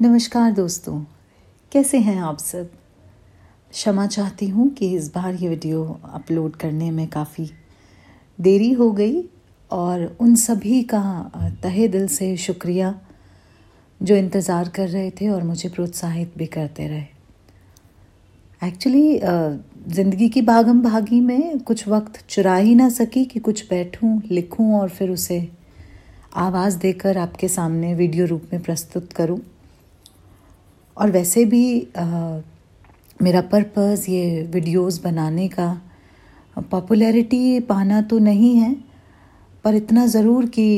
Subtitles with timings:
[0.00, 0.98] नमस्कार दोस्तों,
[1.72, 2.70] कैसे हैं आप सब?
[3.72, 5.84] क्षमा चाहती हूँ कि इस बार ये वीडियो
[6.14, 7.48] अपलोड करने में काफ़ी
[8.38, 9.22] देरी हो गई
[9.70, 11.00] और उन सभी का
[11.62, 12.94] तहे दिल से शुक्रिया
[14.00, 17.06] जो इंतज़ार कर रहे थे और मुझे प्रोत्साहित भी करते रहे।
[18.62, 19.18] एक्चुअली
[19.94, 24.72] ज़िंदगी की भागम भागी में कुछ वक्त चुरा ही ना सकी कि कुछ बैठूं, लिखूं
[24.80, 25.46] और फिर उसे
[26.36, 29.40] आवाज़ देकर आपके सामने वीडियो रूप में प्रस्तुत करूँ।
[30.96, 31.64] और वैसे भी
[31.98, 32.40] आ,
[33.22, 35.68] मेरा पर्पज़ ये वीडियोस बनाने का
[36.70, 38.74] पॉपुलैरिटी पाना तो नहीं है
[39.64, 40.68] पर इतना ज़रूर कि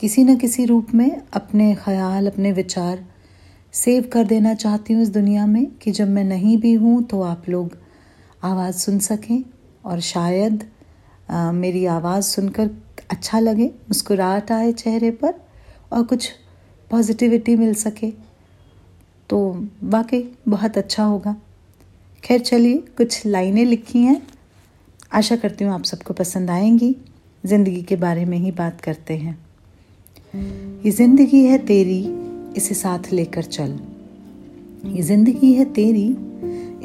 [0.00, 3.04] किसी न किसी रूप में अपने ख्याल अपने विचार
[3.74, 7.22] सेव कर देना चाहती हूँ इस दुनिया में कि जब मैं नहीं भी हूँ तो
[7.22, 7.76] आप लोग
[8.44, 9.42] आवाज़ सुन सकें
[9.84, 10.64] और शायद
[11.30, 12.70] आ, मेरी आवाज़ सुनकर
[13.10, 15.34] अच्छा लगे मुस्कुराहट आए चेहरे पर
[15.92, 16.30] और कुछ
[16.90, 18.12] पॉजिटिविटी मिल सके।
[19.30, 21.36] तो वाकई बहुत अच्छा होगा।
[22.24, 24.22] खैर चलिए, कुछ लाइनें लिखी हैं।
[25.12, 26.94] आशा करती हूँ आप सबको पसंद आएँगी।
[27.44, 29.38] ज़िंदगी के बारे में ही बात करते हैं।
[30.84, 32.00] ये ज़िंदगी है तेरी,
[32.56, 33.78] इसे साथ लेकर चल।
[34.86, 36.08] ये ज़िंदगी है तेरी,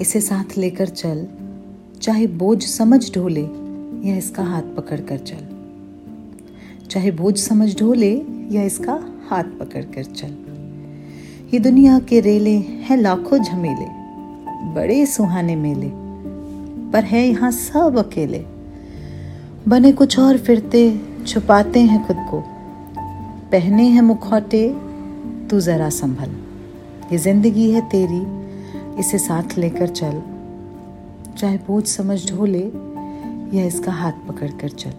[0.01, 1.27] इसे साथ लेकर चल।
[2.01, 3.43] चाहे बोझ समझ ढोले
[4.09, 5.47] या इसका हाथ पकड़ कर चल।
[6.89, 8.13] चाहे बोझ समझ ढोले
[8.51, 10.52] या इसका हाथ पकड़ कर चल।
[11.53, 13.85] ये दुनिया के रेले हैं लाखों झमेले,
[14.73, 15.89] बड़े सुहाने मेले,
[16.91, 18.45] पर है यहाँ सब अकेले।
[19.67, 22.43] बने कुछ और फिरते, छुपाते हैं खुद को।
[23.51, 24.69] पहने हैं मुखौटे,
[25.49, 26.29] तू जरा संभल।
[27.11, 28.23] ये ज़िंदगी है तेरी,
[28.99, 30.21] इसे साथ लेकर चल।
[31.37, 32.71] चाहे बोझ समझ ढोले,
[33.57, 34.93] या इसका हाथ पकड़ कर चल।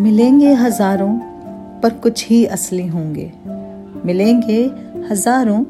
[0.00, 1.18] मिलेंगे हज़ारों,
[1.80, 3.32] पर कुछ ही असली होंगे।
[4.04, 4.70] मिलेंगे
[5.10, 5.64] हज़ारों,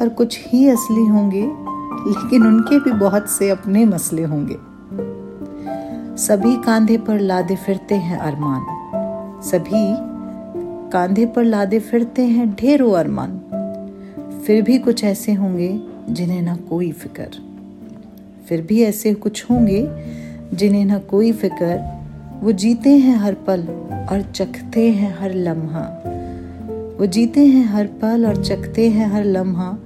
[0.00, 1.42] पर कुछ ही असली होंगे,
[2.06, 4.56] लेकिन उनके भी बहुत से अपने मसले होंगे।
[6.16, 8.60] सभी कांधे पर लादे फिरते हैं अरमान।
[9.42, 10.10] सभी
[10.90, 13.38] कांधे पर लादे फिरते हैं ढेरों अरमान।
[14.46, 15.80] फिर भी कुछ ऐसे होंगे
[16.10, 17.28] जिन्हें ना कोई फ़िक्र।
[18.48, 19.88] फिर भी ऐसे कुछ होंगे
[20.52, 22.00] जिन्हें ना कोई फ़िक्र।
[22.42, 23.60] वो जीते हैं हर पल
[24.12, 26.02] और चखते हैं हर लम्हा।
[27.00, 29.78] वो जीते हैं हर पल और चखते हैं हर लम्हा।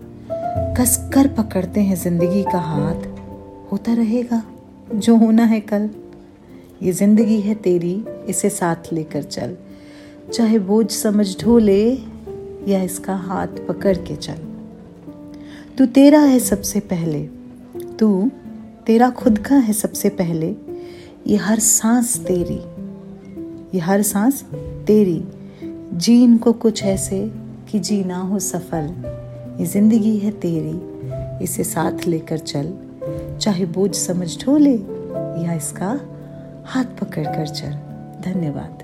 [0.79, 3.07] कस कर पकड़ते हैं ज़िंदगी का हाथ।
[3.73, 4.43] होता रहेगा,
[4.95, 5.91] जो होना है कल।
[6.83, 9.57] ये ज़िंदगी है तेरी, इसे साथ लेकर चल।
[10.33, 11.93] चाहे बोझ समझ ढोले
[12.69, 14.39] या इसका हाथ पकड़ के चल।
[15.79, 17.23] तू तेरा है सबसे पहले।
[17.99, 18.31] तू,
[18.87, 20.57] तेरा खुद का है सबसे पहले।
[21.27, 22.61] ये हर सांस तेरी।
[23.75, 24.43] ये हर सांस
[24.87, 25.25] तेरी।
[25.97, 27.33] जी, इनको कुछ ऐसे
[27.71, 28.87] कि जीना हो सफल।
[29.61, 30.81] ये ज़िंदगी है तेरी,
[31.45, 32.73] इसे साथ लेकर चल।
[33.41, 34.75] चाहे बोझ समझ ढोले
[35.45, 36.01] या इसका
[36.67, 37.73] हाथ पकड़ कर चल।
[38.25, 38.84] धन्यवाद।